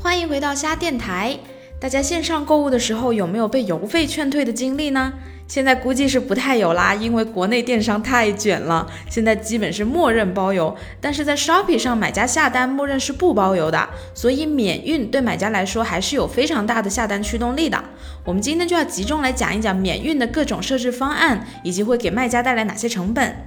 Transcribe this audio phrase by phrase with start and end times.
[0.00, 1.36] 欢迎回到虾电台。
[1.80, 5.14] 大家线上购物的时候有没有被邮费劝退的经历呢？
[5.48, 10.74] 现在估计是不太有啦，因为国内电商太卷了，现在基本是默认包邮。
[11.00, 17.82] 但是在 Shopee 上，买家下单默认是不包邮的，所以免运对买家来说还是有非常大的下单驱动力的。
[18.24, 23.44] 我们今天就要集中来讲一讲免运的各种设置方案，以及会给卖家带来哪些成本。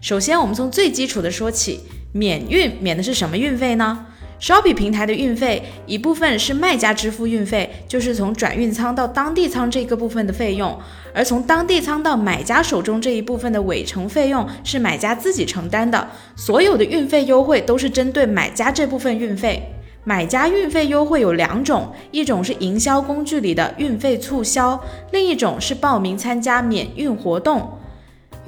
[0.00, 1.80] 首先，我们从最基础的说起，
[2.12, 4.06] 免运免的是什么运费呢
[4.40, 10.72] ？Shopee 平台的运费一部分是卖家支付运费，就是从转运仓到当地仓这个部分的费用；
[11.14, 16.08] 而从当地仓到买家手中这一部分的尾程费用是买家自己承担的。
[16.34, 19.62] 所有的运费优惠都是针对买家这部分运费。
[20.02, 24.82] 买家运费优惠有两种，一种是营销工具里的运费促销，
[25.12, 27.70] 另一种是报名参加免运活动。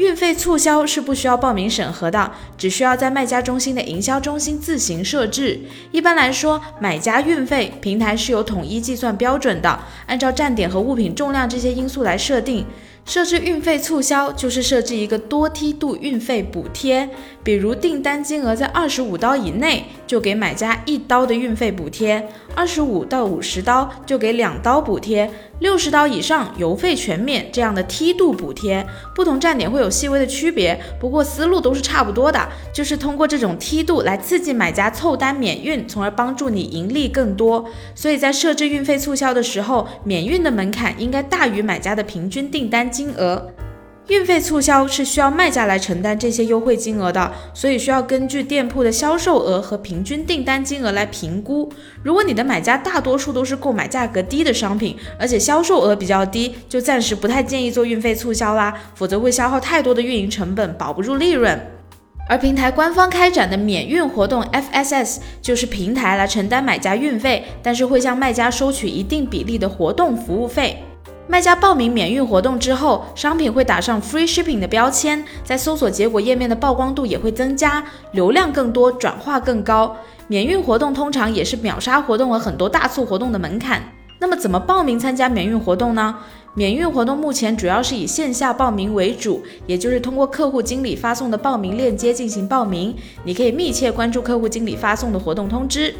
[0.02, 5.60] 运费促销是不需要报名审核的，只需要在卖家中心的营销中心自行设置。
[5.92, 12.66] 一般来说，买家运费平台是有统一计算标准的，按照站点和物品重量这些因素来设定。
[13.04, 17.08] 设置运费促销就是设置一个多梯度运费补贴，
[17.42, 22.22] 比如订单金额在二十五刀以内，就给买家一刀的运费补贴；
[22.54, 25.28] 二十五到五十刀就给两刀补贴；
[25.58, 27.50] 六十刀以上邮费全免。
[27.52, 37.68] 这样的梯度补贴，不同站点会有细微的区别，不过思路都是差不多的，就是通过这种梯度来刺激买家凑单免运，从而帮助你盈利更多。
[37.96, 42.91] 所以在设置运费促销的时候，免运的门槛应该大于买家的平均订单。
[42.92, 43.50] 金额
[44.08, 51.72] 运费促销是需要卖家来承担这些优惠金额的，所以需要根据店铺的销售额和平均订单金额来评估。
[52.02, 61.58] 如果你的买家大多数都是购买价格低的商品，而且销售额比较低，就暂时不太建议做运费促销啦，否则会消耗太多的运营成本，保不住利润。
[62.28, 70.82] 而平台官方开展的免运活动 FSS 就是平台来承担买家运费，但是会向卖家收取一定比例的活动服务费。
[71.32, 79.96] 卖家报名免运活动之后，商品会打上 free shipping 的标签，在搜索结果页面的曝光度也会增加，流量更多，转化更高。
[80.26, 83.82] 免运活动通常也是秒杀活动和很多大促活动的门槛。
[84.18, 86.14] 那么怎么报名参加免运活动呢？
[86.52, 92.94] 免运活动目前主要是以线下报名为主，也就是通过客户经理发送的报名链接进行报名。
[93.24, 95.94] 你可以密切关注客户经理发送的活动通知。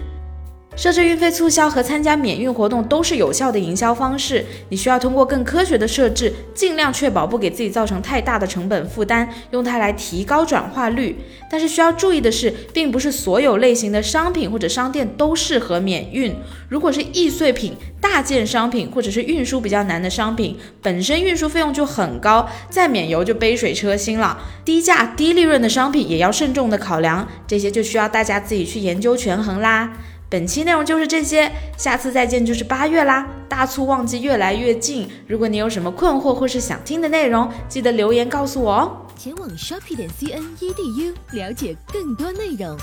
[0.75, 11.17] 设置运费促销和参加免运活动都是有效的营销方式，你需要通过更科学的设置，尽量确保不给自己造成太大的成本负担，用它来提高转化率。
[11.51, 16.35] 但是需要注意的是，并不是所有类型的商品或者商店都适合免运。
[16.69, 24.39] 如果是易碎品、大件商品或者是运输比较难的商品，本身运输费用就很高，再免邮就杯水车薪了。
[24.65, 29.93] 低价低利润的商品也要慎重的考量，这些就需要大家自己去研究权衡啦。
[30.33, 35.07] 本期内容就是这些，下次再见就是八月啦，大促旺季越来越近。
[35.27, 39.07] 如果你有什么困惑或是想听的内容，记得留言告诉我哦。
[39.15, 42.75] 前往 shopping 点 cn edu 了解更多内容。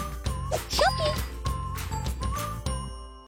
[0.69, 1.38] shopping。